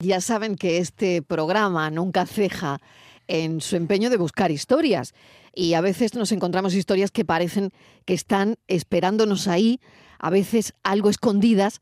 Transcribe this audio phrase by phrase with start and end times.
[0.00, 2.78] Ya saben que este programa nunca ceja
[3.26, 5.12] en su empeño de buscar historias
[5.52, 7.72] y a veces nos encontramos historias que parecen
[8.04, 9.80] que están esperándonos ahí,
[10.20, 11.80] a veces algo escondidas,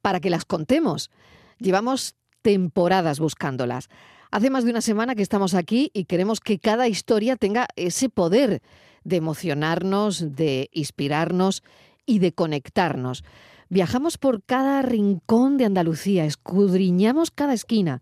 [0.00, 1.10] para que las contemos.
[1.58, 3.90] Llevamos temporadas buscándolas.
[4.30, 8.08] Hace más de una semana que estamos aquí y queremos que cada historia tenga ese
[8.08, 8.62] poder
[9.04, 11.62] de emocionarnos, de inspirarnos
[12.06, 13.24] y de conectarnos.
[13.70, 18.00] Viajamos por cada rincón de Andalucía, escudriñamos cada esquina,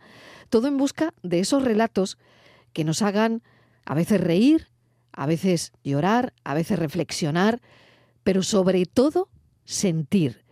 [0.48, 2.19] todo en busca de esos relatos
[2.73, 3.42] que nos hagan
[3.84, 4.69] a veces reír,
[5.12, 7.61] a veces llorar, a veces reflexionar,
[8.23, 9.29] pero sobre todo
[9.65, 10.45] sentir.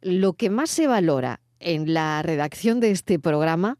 [0.00, 3.78] Lo que más se valora en la redacción de este programa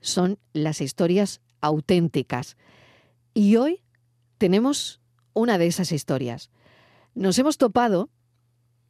[0.00, 2.56] son las historias auténticas.
[3.34, 3.82] Y hoy
[4.38, 5.00] tenemos
[5.34, 6.50] una de esas historias.
[7.14, 8.10] Nos hemos topado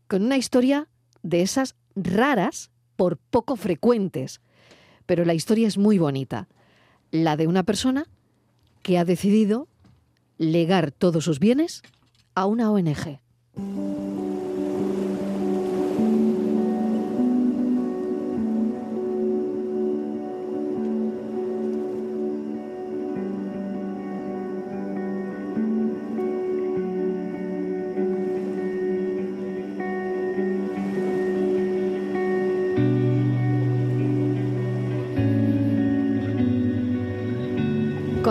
[0.07, 0.89] con una historia
[1.23, 4.41] de esas raras por poco frecuentes.
[5.07, 6.49] Pero la historia es muy bonita.
[7.11, 8.07] La de una persona
[8.83, 9.69] que ha decidido
[10.39, 11.83] legar todos sus bienes
[12.35, 13.21] a una ONG.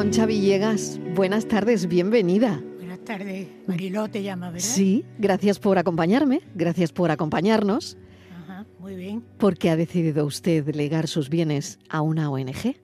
[0.08, 2.63] Concha Villegas, buenas tardes, bienvenida.
[2.77, 4.66] Buenas tardes, Mariló te llama, ¿verdad?
[4.66, 7.97] Sí, gracias por acompañarme, gracias por acompañarnos.
[8.31, 9.19] Ajá, muy bien.
[9.38, 12.77] ¿Por qué ha decidido usted legar sus bienes a una ONG?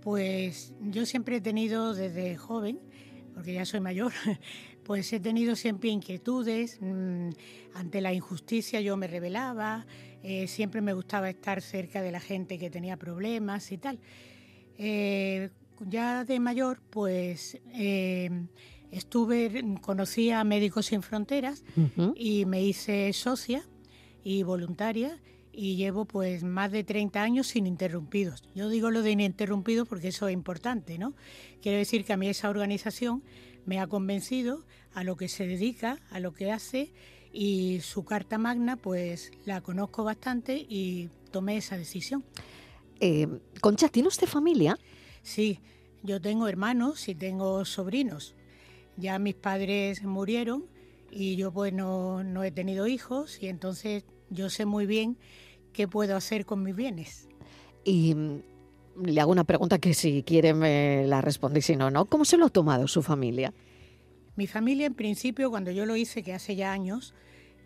[0.00, 2.78] Pues yo siempre he tenido desde joven,
[3.34, 4.12] porque ya soy mayor,
[4.84, 6.78] pues he tenido siempre inquietudes.
[6.80, 7.30] Mm,
[7.74, 9.86] ante la injusticia yo me rebelaba,
[10.22, 13.98] eh, siempre me gustaba estar cerca de la gente que tenía problemas y tal.
[14.78, 18.30] Eh, ya de mayor, pues eh,
[18.90, 21.64] estuve, conocí a Médicos Sin Fronteras
[22.14, 23.64] y me hice socia
[24.22, 25.18] y voluntaria
[25.52, 28.42] y llevo pues más de 30 años ininterrumpidos.
[28.54, 31.14] Yo digo lo de ininterrumpidos porque eso es importante, ¿no?
[31.62, 33.22] Quiero decir que a mí esa organización
[33.66, 36.92] me ha convencido a lo que se dedica, a lo que hace
[37.32, 42.24] y su carta magna pues la conozco bastante y tomé esa decisión.
[43.00, 43.26] Eh,
[43.60, 44.78] Concha, ¿tiene usted familia?
[45.22, 45.60] Sí,
[46.02, 48.34] yo tengo hermanos y tengo sobrinos.
[48.96, 50.66] Ya mis padres murieron
[51.10, 55.18] y yo pues no, no he tenido hijos y entonces yo sé muy bien
[55.72, 57.28] qué puedo hacer con mis bienes.
[57.84, 58.42] Y mm,
[59.04, 62.06] le hago una pregunta que si quiere me la responde y si no, ¿no?
[62.06, 63.52] ¿Cómo se lo ha tomado su familia?
[64.36, 67.14] Mi familia en principio cuando yo lo hice, que hace ya años,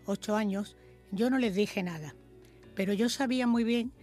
[0.05, 0.75] ocho años,
[1.11, 2.15] yo no les dije nada.
[2.75, 3.93] Pero yo sabía muy bien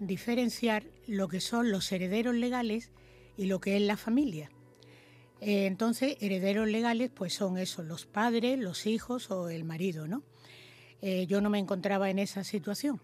[0.00, 2.92] diferenciar lo que son los herederos legales
[3.38, 4.50] y lo que es la familia.
[5.40, 10.24] Eh, entonces, herederos legales pues son esos, los padres, los hijos o el marido, ¿no?
[11.00, 13.00] Eh, yo no me encontraba en esa situación.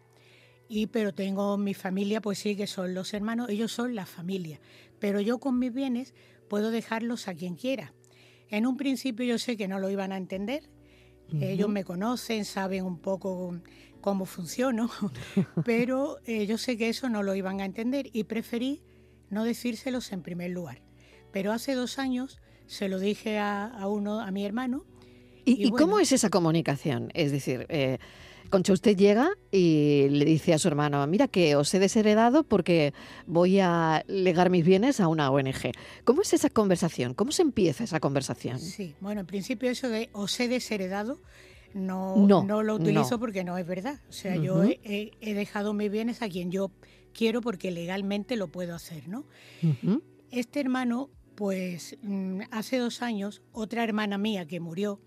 [0.68, 4.60] Y pero tengo mi familia, pues sí, que son los hermanos, ellos son la familia.
[4.98, 6.14] Pero yo con mis bienes
[6.48, 7.94] puedo dejarlos a quien quiera.
[8.50, 10.68] En un principio yo sé que no lo iban a entender.
[11.40, 13.58] Ellos me conocen, saben un poco
[14.02, 14.90] cómo funciono,
[15.64, 18.82] pero eh, yo sé que eso no lo iban a entender y preferí
[19.30, 20.82] no decírselos en primer lugar.
[21.32, 24.84] Pero hace dos años se lo dije a, uno, a mi hermano.
[25.44, 27.10] ¿Y, cómo es esa comunicación?
[27.12, 27.98] Es decir, eh,
[28.50, 32.94] Concha, usted llega y le dice a su hermano, mira que os he desheredado porque
[33.26, 35.72] voy a legar mis bienes a una ONG.
[36.04, 37.14] ¿Cómo es esa conversación?
[37.14, 38.58] ¿Cómo se empieza esa conversación?
[38.60, 41.20] Sí, bueno, en principio eso de os he desheredado
[41.74, 44.00] no, no, lo utilizo porque no es verdad.
[44.08, 46.70] O sea, yo he, dejado mis bienes a quien yo
[47.14, 49.24] quiero porque legalmente lo puedo hacer, ¿no?
[50.30, 55.00] Este hermano, pues mm, hace dos años, otra hermana mía que murió,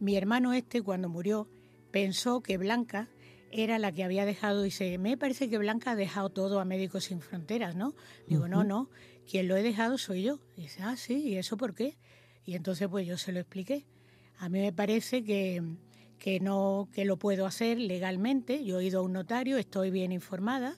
[0.00, 1.48] mi hermano este cuando murió
[1.90, 3.08] pensó que Blanca
[3.52, 7.04] era la que había dejado, dice, me parece que Blanca ha dejado todo a Médicos
[7.04, 7.94] Sin Fronteras, ¿no?
[8.26, 8.90] Digo, no, no,
[9.28, 10.40] quien lo he dejado soy yo.
[10.56, 11.96] dice, ah, sí, ¿y eso por qué?
[12.44, 13.86] Y entonces pues yo se lo expliqué.
[14.38, 15.62] A mí me parece que,
[16.18, 18.64] que, no, que lo puedo hacer legalmente.
[18.64, 20.76] Yo he ido a un notario, estoy bien informada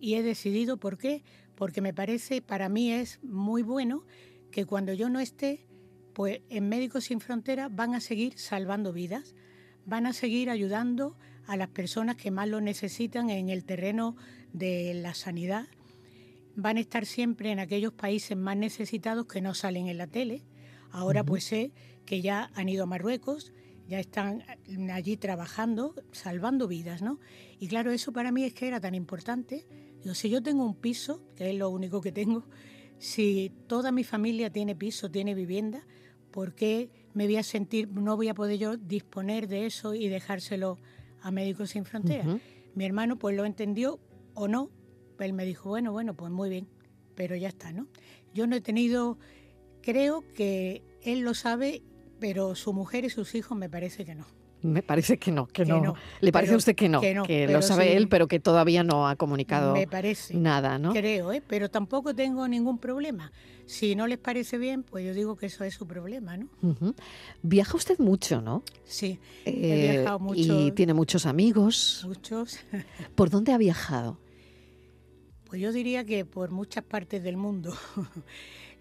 [0.00, 1.22] y he decidido por qué.
[1.54, 4.04] Porque me parece, para mí es muy bueno
[4.50, 5.66] que cuando yo no esté,
[6.14, 9.34] pues en Médicos Sin Fronteras van a seguir salvando vidas,
[9.84, 11.16] van a seguir ayudando
[11.46, 14.16] a las personas que más lo necesitan en el terreno
[14.52, 15.66] de la sanidad.
[16.56, 20.44] Van a estar siempre en aquellos países más necesitados que no salen en la tele.
[20.90, 21.72] Ahora pues sé
[22.04, 23.52] que ya han ido a Marruecos,
[23.88, 24.44] ya están
[24.92, 27.18] allí trabajando, salvando vidas, ¿no?
[27.58, 29.66] Y claro, eso para mí es que era tan importante,
[30.02, 32.44] Digo, si yo tengo un piso, que es lo único que tengo,
[32.98, 35.86] si toda mi familia tiene piso, tiene vivienda,
[36.30, 40.08] ¿por qué me voy a sentir, no voy a poder yo disponer de eso y
[40.08, 40.78] dejárselo
[41.20, 42.40] a Médicos Sin Fronteras?
[42.74, 43.98] Mi hermano pues lo entendió
[44.34, 44.70] o no,
[45.18, 46.68] él me dijo, bueno, bueno, pues muy bien,
[47.14, 47.88] pero ya está, ¿no?
[48.34, 49.18] Yo no he tenido,
[49.82, 51.82] creo que él lo sabe,
[52.20, 54.26] pero su mujer y sus hijos me parece que no.
[54.62, 55.94] Me parece que no, que, no.
[56.20, 57.00] ¿Le parece a usted que no?
[57.00, 60.92] Que, lo sabe él, pero que todavía no ha comunicado me parece, nada, ¿no?
[60.92, 61.42] Creo, ¿eh?
[61.46, 63.32] pero tampoco tengo ningún problema.
[63.66, 66.48] Si no les parece bien, pues yo digo que eso es su problema, ¿no?
[67.42, 68.62] Viaja usted mucho, ¿no?
[68.84, 70.40] Sí, he eh, viajado mucho.
[70.40, 72.04] Y tiene muchos amigos.
[72.06, 72.58] Muchos.
[73.14, 74.18] ¿Por dónde ha viajado?
[75.44, 77.76] Pues yo diría que por muchas partes del mundo.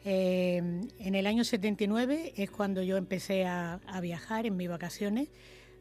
[0.09, 0.55] Eh,
[0.99, 5.27] en el año 79 es cuando yo empecé a, viajar en mis vacaciones.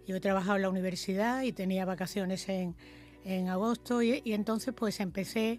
[0.06, 2.74] Yo he trabajado en la universidad y tenía vacaciones en,
[3.48, 5.58] agosto y, entonces pues empecé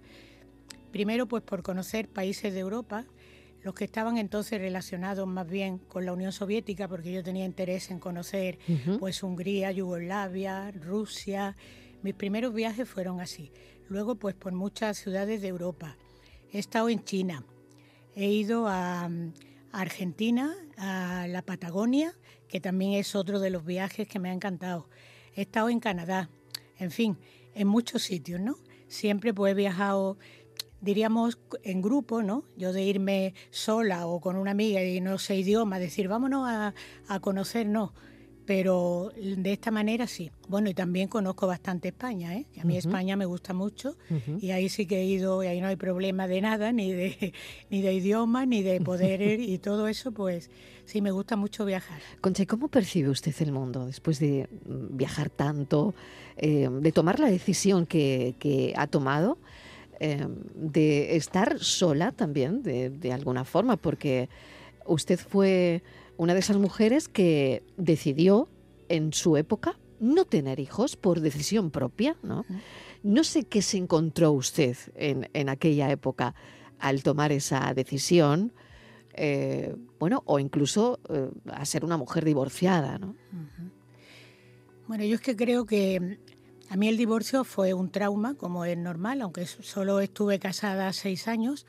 [0.92, 3.06] primero pues por conocer países de Europa,
[3.62, 7.92] los que estaban entonces relacionados más bien con la Unión Soviética, porque yo tenía interés
[7.92, 8.58] en conocer
[9.00, 11.58] pues Hungría, Yugoslavia, Rusia.
[12.04, 13.52] Mis primeros viajes fueron así.
[13.90, 15.98] Luego pues por muchas ciudades de Europa.
[16.54, 17.44] He estado en China,
[18.20, 19.12] He ido a,
[19.72, 22.14] Argentina, a la Patagonia,
[22.48, 24.90] que también es otro de los viajes que me ha encantado.
[25.36, 26.30] He estado en Canadá,
[26.80, 27.18] en fin,
[27.54, 28.58] en muchos sitios, ¿no?
[28.88, 30.18] Siempre pues he viajado,
[30.82, 32.44] diríamos, en grupo, ¿no?
[32.56, 36.74] Yo de irme sola o con una amiga y no sé idioma, decir, vámonos a,
[37.08, 37.94] a conocer, no
[38.48, 40.32] pero de esta manera sí.
[40.48, 42.46] Bueno, y también conozco bastante España, ¿eh?
[42.62, 43.98] a mí España me gusta mucho
[44.42, 47.34] y ahí sí que he ido y ahí no hay problema de nada, ni de,
[47.70, 50.50] ni de idioma, ni de poder ir y todo eso, pues
[50.86, 52.00] sí, me gusta mucho viajar.
[52.22, 55.94] Concha, ¿cómo percibe usted el mundo después de mm, viajar tanto,
[56.38, 59.38] eh, de tomar la decisión que, ha tomado?
[60.00, 64.30] Eh, de estar sola también, de, de alguna forma, porque
[64.86, 65.84] usted fue
[66.18, 68.50] una de esas mujeres que decidió
[68.90, 72.46] en su época no tener hijos por decisión propia, ¿no?
[73.04, 76.36] No sé qué se encontró usted en, aquella época
[76.80, 78.54] al tomar esa decisión,
[79.14, 83.16] eh, bueno, o incluso eh, a ser una mujer divorciada, ¿no?
[84.88, 86.20] Bueno, yo es que creo que
[86.70, 91.28] a mí el divorcio fue un trauma, como es normal, aunque solo estuve casada seis
[91.28, 91.66] años,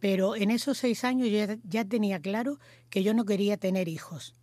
[0.00, 2.58] pero en esos seis años yo ya, tenía claro
[2.88, 4.34] que yo no quería tener hijos.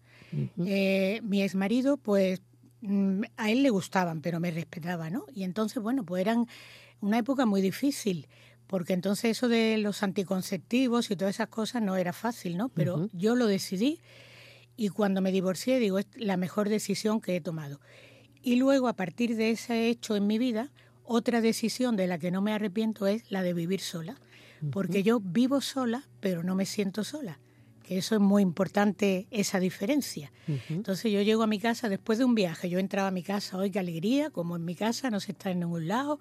[0.66, 2.42] Eh, mi ex marido, pues
[2.82, 5.26] mm, a él le gustaban, pero me respetaba, ¿no?
[5.34, 6.48] Y entonces, bueno, pues eran
[7.02, 8.28] una época muy difícil,
[8.68, 12.70] porque entonces eso de los anticonceptivos y todas esas cosas no era fácil, ¿no?
[12.70, 14.00] Pero yo lo decidí
[14.76, 17.80] y cuando me divorcié, digo, es la mejor decisión que he tomado.
[18.44, 20.72] Y luego, a partir de ese hecho en mi vida,
[21.04, 24.18] otra decisión de la que no me arrepiento es la de vivir sola
[24.72, 27.40] porque yo vivo sola, pero no me siento sola.
[27.84, 30.32] Que eso es muy importante, esa diferencia.
[30.70, 33.58] Entonces yo llego a mi casa después de un viaje, yo entraba a mi casa,
[33.58, 36.20] hoy qué alegría, como en mi casa, no se está en ningún lado.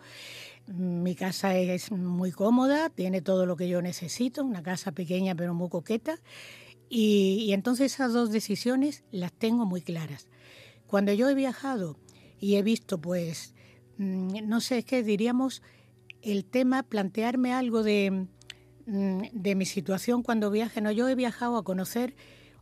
[0.69, 5.55] Mi casa es muy cómoda, tiene todo lo que yo necesito, una casa pequeña pero
[5.55, 6.21] muy coqueta.
[6.89, 10.29] Y, y entonces esas dos decisiones las tengo muy claras.
[10.87, 11.99] Cuando yo he viajado
[12.39, 13.55] y he visto, pues,
[13.99, 15.63] mm, no sé, es que diríamos
[16.33, 18.27] el tema, plantearme algo de,
[18.87, 20.81] mm, de mi situación cuando viaje.
[20.81, 22.15] No, yo he viajado a conocer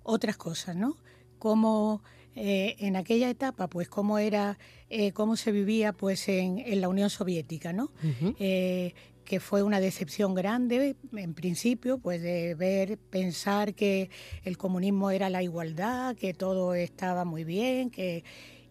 [0.02, 0.96] otras cosas, ¿no?
[1.38, 2.02] Cómo
[2.36, 4.58] eh, en aquella etapa, pues cómo era,
[4.90, 7.92] eh, cómo se vivía, pues en, la Unión Soviética, ¿no?
[8.38, 8.92] Eh,
[9.24, 14.10] que fue una decepción grande, en principio, pues de ver, pensar que
[14.42, 18.24] el comunismo era la igualdad, que todo estaba muy bien, que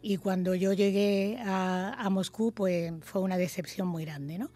[0.03, 4.51] y cuando yo llegué a, Moscú, pues fue una decepción muy grande, ¿no?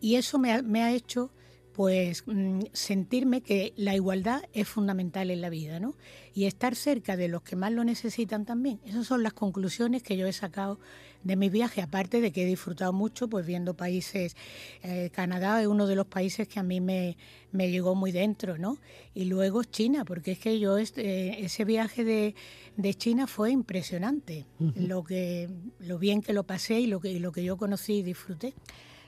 [0.00, 1.30] Y eso me ha, hecho
[1.74, 5.96] pues mm, sentirme que la igualdad es fundamental en la vida, ¿no?
[6.32, 8.80] Y estar cerca de los que más lo necesitan también.
[8.86, 10.80] Esas son las conclusiones que yo he sacado
[11.24, 14.36] de mi viaje, aparte de que he disfrutado mucho pues viendo países,
[14.82, 17.16] eh, Canadá es uno de los países que a mí me,
[17.52, 18.78] llegó muy dentro, ¿no?
[19.14, 25.02] Y luego China, porque es que yo este, ese viaje de, China fue impresionante, lo,
[25.02, 28.54] que, lo bien que lo pasé y lo que, lo que yo conocí y disfruté.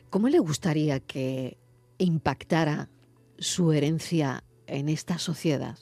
[0.08, 1.58] ¿Cómo le gustaría que
[1.98, 2.88] impactara
[3.38, 5.78] su herencia en esta sociedad?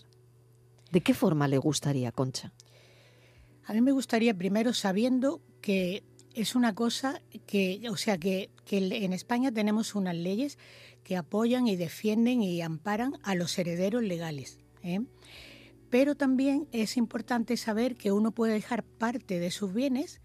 [0.90, 2.52] ¿De qué forma le gustaría, Concha?
[3.66, 6.02] A mí me gustaría primero sabiendo que
[6.34, 10.58] es una cosa que, o sea, que, en España tenemos unas leyes
[11.02, 14.58] que apoyan y defienden y amparan a los herederos legales.
[14.82, 15.00] ¿eh?
[15.90, 20.20] Pero también es importante saber que uno puede dejar parte de sus bienes,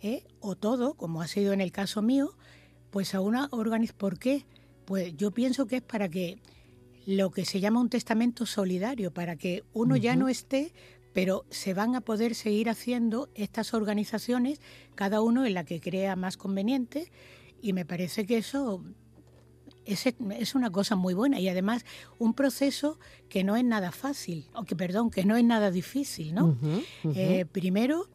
[0.00, 0.24] ¿eh?
[0.40, 2.34] o todo, como ha sido en el caso mío,
[2.90, 4.44] Pues a una organización, ¿por qué?
[4.84, 6.38] Pues yo pienso que es para que
[7.06, 10.72] lo que se llama un testamento solidario, para que uno ya no esté,
[11.12, 14.60] pero se van a poder seguir haciendo estas organizaciones,
[14.94, 17.10] cada uno en la que crea más conveniente,
[17.60, 18.82] y me parece que eso
[19.84, 21.84] es, una cosa muy buena y además
[22.18, 26.34] un proceso que no es nada fácil, o que perdón, que no es nada difícil,
[26.34, 26.56] ¿no?
[27.14, 28.08] Eh, primero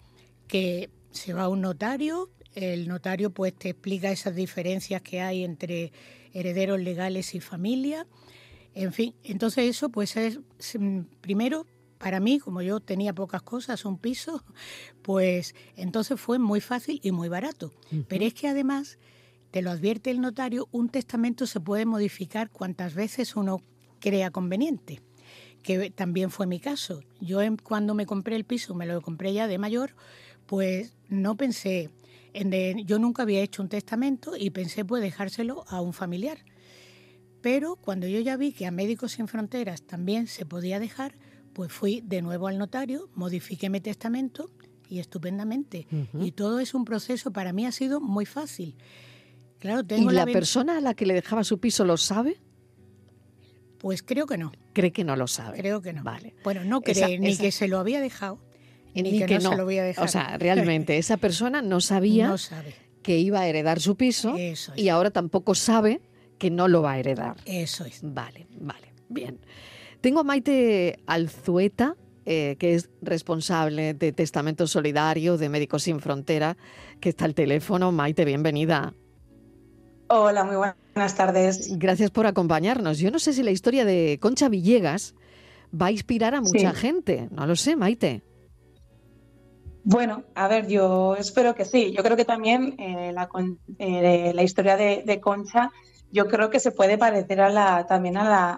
[0.48, 5.44] que se va a un notario, el notario pues te explica esas diferencias que hay
[5.44, 5.92] entre
[6.34, 8.08] herederos legales y familia.
[8.74, 10.40] En fin, entonces eso pues es
[10.78, 11.66] mm, primero
[11.98, 14.44] para mí, como yo tenía pocas cosas, un piso,
[15.02, 17.74] pues entonces fue muy fácil y muy barato.
[18.08, 18.98] Pero es que además,
[19.52, 23.62] te lo advierte el notario, un testamento se puede modificar cuantas veces uno
[24.00, 25.02] crea conveniente,
[25.64, 27.02] que también fue mi caso.
[27.20, 29.96] Yo cuando me compré el piso, me lo compré ya de mayor,
[30.46, 31.90] pues no pensé,
[32.34, 36.40] en yo nunca había hecho un testamento y pensé pues dejárselo a un familiar.
[37.42, 41.16] Pero cuando yo ya vi que a Médicos Sin Fronteras también se podía dejar,
[41.58, 44.52] pues fui de nuevo al notario, modifiqué mi testamento
[44.88, 45.88] y estupendamente.
[46.22, 48.76] Y todo es un proceso, para mí ha sido muy fácil.
[49.58, 52.38] Claro, tengo ¿Y la, persona a la que le dejaba su piso lo sabe?
[53.80, 54.52] Pues creo que no.
[54.74, 55.58] ¿Cree que no lo sabe?
[55.58, 56.04] Creo que no.
[56.04, 56.36] Vale.
[56.44, 58.38] Bueno, no cree ni que se lo había dejado,
[58.94, 60.06] ni, que, no, se lo había dejado.
[60.06, 62.36] O sea, realmente esa persona no sabía
[63.02, 64.36] que iba a heredar su piso
[64.76, 66.02] y ahora tampoco sabe
[66.38, 67.38] que no lo va a heredar.
[67.46, 68.02] Eso es.
[68.04, 69.40] Vale, vale, bien.
[70.02, 76.58] Tengo a Maite Alzueta, eh, que es responsable de Testamento Solidario de Médicos Sin Frontera,
[77.00, 77.92] que está al teléfono.
[77.92, 78.94] Maite, bienvenida.
[80.10, 81.78] Hola, muy buenas tardes.
[81.78, 83.00] Gracias por acompañarnos.
[83.00, 85.16] Yo no sé si la historia de Concha Villegas
[85.74, 87.28] va a inspirar a mucha gente.
[87.32, 88.24] No lo sé, Maite.
[89.84, 91.94] Bueno, a ver, yo espero que sí.
[91.96, 93.30] Yo creo que también eh, la,
[93.80, 95.72] eh, la, historia de, Concha,
[96.12, 97.40] yo creo que se puede parecer
[97.88, 98.58] también a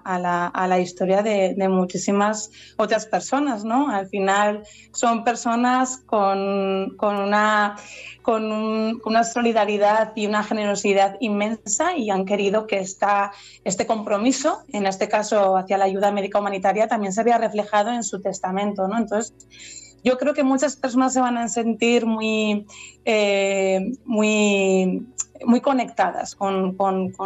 [0.68, 3.90] la, historia de, muchísimas otras personas, ¿no?
[3.90, 7.76] Al final son personas con, con una,
[8.22, 13.32] con una solidaridad y una generosidad inmensa y han querido que esta,
[13.64, 18.04] este compromiso, en este caso hacia la ayuda médica humanitaria, también se vea reflejado en
[18.04, 18.98] su testamento, ¿no?
[18.98, 22.66] Entonces, yo creo que muchas personas se van a sentir muy,
[23.06, 25.08] eh, muy,
[25.46, 26.76] muy conectadas con,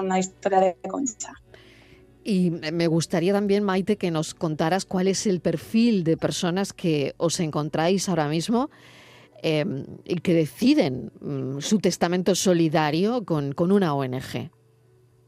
[0.04, 1.34] la historia de Concha.
[2.24, 7.16] Y me gustaría también, Maite, que nos contaras cuál es el perfil de personas que
[7.18, 8.70] os encontráis ahora mismo
[9.42, 14.52] em, y que deciden mm, su testamento solidario con, con, una ONG.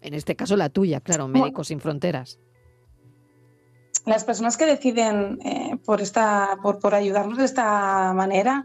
[0.02, 2.40] En este caso la tuya, claro, Médicos Sin Fronteras
[4.06, 8.64] las personas que deciden eh, por, esta, por, por ayudarnos de esta manera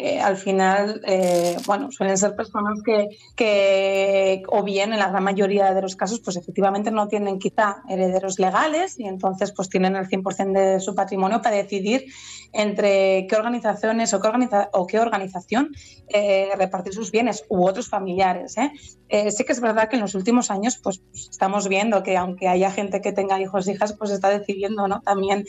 [0.00, 5.24] eh, al final, eh, bueno, suelen ser personas que, que, o bien en la gran
[5.24, 9.96] mayoría de los casos, pues efectivamente no tienen quizá herederos legales y entonces pues tienen
[9.96, 12.04] el 100% de su patrimonio para decidir
[12.52, 15.72] entre qué organizaciones o qué, organiza o qué organización
[16.06, 18.54] eh, repartir sus bienes u otros familiares.
[18.54, 22.70] sí que es verdad que en los últimos años pues, estamos viendo que aunque haya
[22.70, 25.00] gente que tenga hijos e hijas, pues está decidiendo ¿no?
[25.00, 25.44] también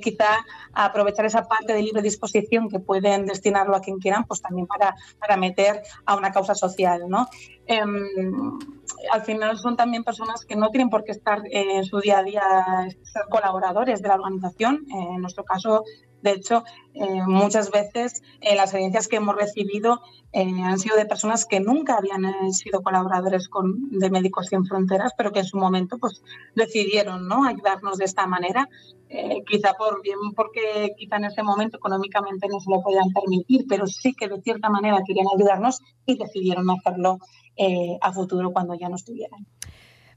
[0.00, 4.66] quizá aprovechar esa parte de libre disposición que pueden destinar a quien quieran, pues también
[4.66, 7.28] para, para meter a una causa social, ¿no?
[7.66, 8.58] Em,
[9.12, 12.22] al final son también personas que no tienen por qué estar en su día a
[12.22, 12.42] día
[13.02, 14.84] ser colaboradores de la organización.
[14.90, 15.84] En nuestro caso,
[16.24, 16.64] de hecho,
[16.94, 20.00] eh, muchas veces eh, las evidencias que hemos recibido
[20.32, 25.12] eh, han sido de personas que nunca habían sido colaboradores con, de Médicos Sin Fronteras,
[25.18, 26.22] pero que en su momento pues,
[26.54, 27.44] decidieron ¿no?
[27.44, 28.68] ayudarnos de esta manera.
[29.46, 33.86] quizá por bien porque quizá en ese momento económicamente no se lo podían permitir, pero
[33.86, 37.18] sí que de cierta manera querían ayudarnos y decidieron hacerlo
[38.00, 39.46] a futuro cuando ya no estuvieran.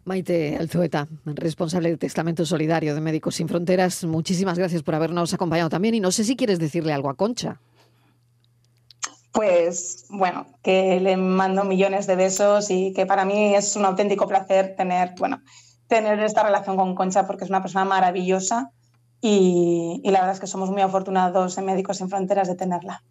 [0.08, 5.70] Maite Alzueta, responsable de Testamento Solidario de Médicos Sin Fronteras, muchísimas gracias por habernos acompañado
[5.70, 7.60] también y no sé si quieres decirle algo a Concha.
[9.34, 14.28] Pues bueno, que le mando millones de besos y que para mí es un auténtico
[14.28, 15.42] placer tener, bueno,
[15.88, 18.72] tener esta relación con Concha porque es una persona maravillosa
[19.20, 23.04] y, y la verdad es que somos muy afortunados en Médicos Sin Fronteras de tenerla.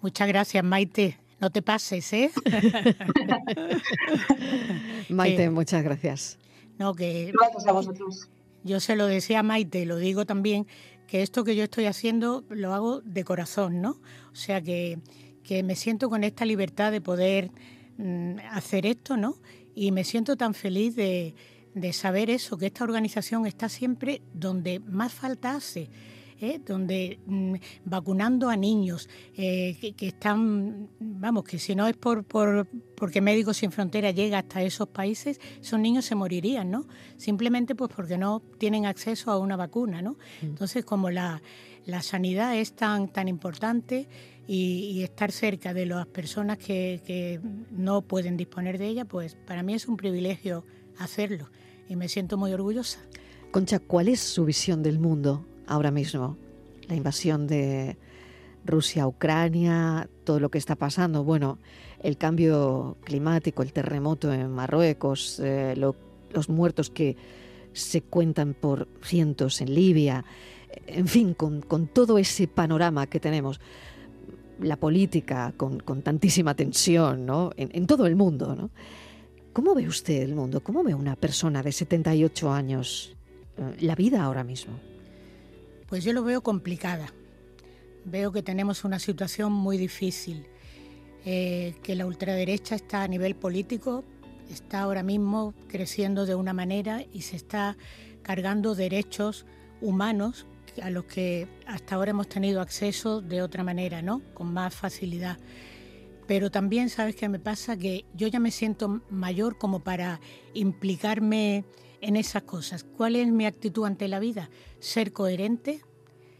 [0.00, 1.18] Muchas gracias, Maite.
[1.40, 2.30] No te pases, ¿eh?
[5.08, 6.38] Maite, muchas gracias.
[6.78, 8.28] No, que gracias a vosotros.
[8.64, 10.66] Yo se lo decía a Maite, lo digo también,
[11.06, 14.00] que esto que yo estoy haciendo lo hago de corazón, ¿no?
[14.32, 14.98] O sea que,
[15.44, 17.52] que me siento con esta libertad de poder
[17.98, 19.36] mm, hacer esto, ¿no?
[19.74, 21.36] Y me siento tan feliz de,
[21.74, 25.88] de saber eso, que esta organización está siempre donde más falta hace
[26.40, 26.60] ¿eh?
[26.64, 27.54] donde mm,
[27.84, 32.66] vacunando a niños eh, que, están, vamos, que si no es por, por,
[32.96, 36.86] porque Médicos Sin Fronteras llega hasta esos países, esos niños se morirían, ¿no?
[37.16, 40.12] Simplemente pues porque no tienen acceso a una vacuna, ¿no?
[40.42, 40.46] Mm.
[40.46, 41.42] Entonces, como la,
[41.84, 44.08] la sanidad es tan, tan importante
[44.46, 47.40] y, estar cerca de las personas que, que
[47.70, 50.64] no pueden disponer de ella, pues para mí es un privilegio
[50.98, 51.50] hacerlo
[51.88, 53.00] y me siento muy orgullosa.
[53.50, 56.36] Concha, ¿cuál es su visión del mundo ahora mismo?
[56.88, 57.96] La invasión de
[58.64, 61.58] Rusia a Ucrania, todo lo que está pasando, bueno,
[62.02, 67.16] el cambio climático, el terremoto en Marruecos, eh, los muertos que
[67.72, 70.24] se cuentan por cientos en Libia,
[70.86, 73.60] en fin, con, todo ese panorama que tenemos,
[74.60, 77.50] la política con, tantísima tensión ¿no?
[77.56, 78.54] en, en todo el mundo.
[78.54, 78.70] ¿no?
[79.52, 80.62] ¿Cómo ve usted el mundo?
[80.62, 83.16] ¿Cómo ve una persona de 78 años
[83.56, 84.74] eh, la vida ahora mismo?
[85.88, 87.12] Pues yo lo veo complicada.
[88.04, 90.46] Veo que tenemos una situación muy difícil,
[91.24, 94.04] eh, que la ultraderecha está a nivel político,
[94.50, 97.76] está ahora mismo creciendo de una manera y se está
[98.22, 99.46] cargando derechos
[99.80, 100.46] humanos
[100.82, 104.20] a los que hasta ahora hemos tenido acceso de otra manera, ¿no?
[104.34, 105.38] Con más facilidad.
[106.26, 107.78] Pero también, ¿sabes qué me pasa?
[107.78, 110.20] Que yo ya me siento mayor como para
[110.52, 111.64] implicarme
[112.00, 112.84] en esas cosas.
[112.84, 114.50] ¿Cuál es mi actitud ante la vida?
[114.80, 115.82] Ser coherente,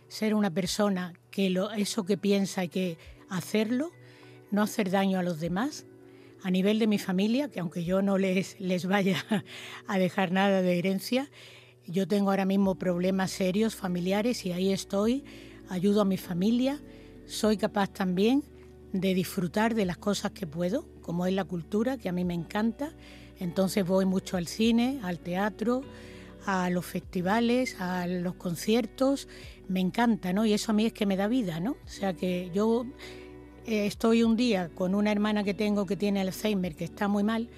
[0.09, 2.99] ser una persona que lo, eso que piensa hay que
[3.29, 3.91] hacerlo,
[4.51, 5.87] no hacer daño a los demás.
[6.43, 9.25] A nivel de mi familia, que aunque yo no les, les vaya
[9.87, 11.31] a dejar nada de herencia,
[11.87, 15.25] yo tengo ahora mismo problemas serios familiares y ahí estoy,
[15.69, 16.81] ayudo a mi familia,
[17.27, 18.45] soy capaz también
[18.93, 22.35] de disfrutar de las cosas que puedo, como es la cultura, que a mí me
[22.35, 22.95] encanta,
[23.41, 25.83] entonces voy mucho al cine, al teatro,
[26.47, 29.29] a los festivales, a los conciertos,
[29.69, 30.47] me encanta, ¿no?
[30.47, 31.73] Y eso a mí es que me da vida, ¿no?
[31.73, 32.87] O sea que yo
[33.67, 37.23] eh, estoy un día con una hermana que tengo que tiene Alzheimer, que está muy
[37.23, 37.49] mal,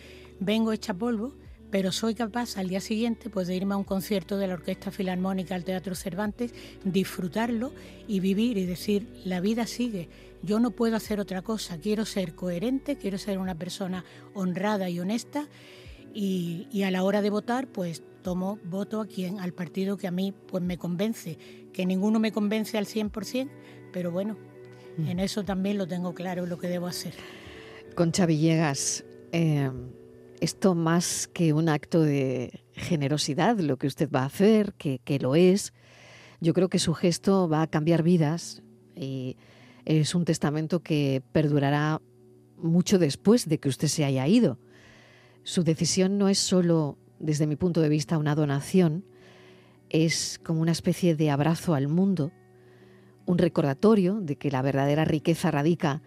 [0.40, 1.34] vengo hecha polvo,
[1.70, 4.90] pero soy capaz al día siguiente pues, de irme a un concierto de la Orquesta
[4.90, 6.52] Filarmónica al Teatro Cervantes,
[6.84, 7.72] disfrutarlo
[8.08, 10.08] y vivir y decir, la vida sigue,
[10.42, 15.00] yo no puedo hacer otra cosa, quiero ser coherente, quiero ser una persona honrada y
[15.00, 15.48] honesta
[16.14, 20.10] y, a la hora de votar pues tomo voto a quien, al partido que a
[20.10, 21.38] mí pues me convence,
[21.72, 23.48] que ninguno me convence al 100%,
[23.92, 24.36] pero bueno,
[24.98, 25.08] mm.
[25.08, 27.14] en eso también lo tengo claro lo que debo hacer.
[27.94, 29.70] Concha Villegas, eh,
[30.40, 35.18] esto más que un acto de generosidad, lo que usted va a hacer, que, que
[35.18, 35.72] lo es,
[36.40, 38.62] yo creo que su gesto va a cambiar vidas
[38.96, 39.36] y
[39.98, 42.00] es un testamento que perdurará
[42.56, 44.58] mucho después de que usted se haya ido.
[45.42, 49.04] Su decisión no es solo, desde mi punto de vista, una donación,
[49.88, 52.30] es como una especie de abrazo al mundo,
[53.26, 56.02] un recordatorio de que la verdadera riqueza radica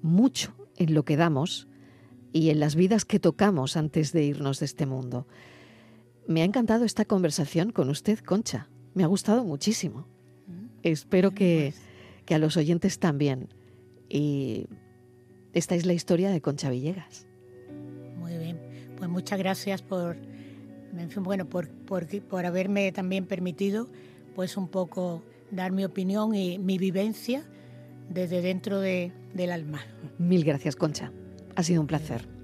[0.00, 1.66] mucho en lo que damos
[2.32, 5.26] y en las vidas que tocamos antes de irnos de este mundo.
[6.28, 8.68] Me ha encantado esta conversación con usted, Concha.
[8.94, 10.06] Me ha gustado muchísimo.
[10.46, 10.66] Mm.
[10.84, 11.87] Espero que pues
[12.28, 13.48] que a los oyentes también.
[14.06, 14.66] Y
[15.54, 17.26] esta es la historia de Concha Villegas.
[18.18, 18.60] Muy bien,
[18.98, 20.18] pues muchas gracias por,
[21.22, 23.88] bueno, por, por, haberme también permitido
[24.34, 27.44] pues un poco dar mi opinión y mi vivencia
[28.10, 29.80] desde dentro de, del alma.
[30.18, 31.10] Mil gracias, Concha.
[31.56, 32.37] Ha sido un placer.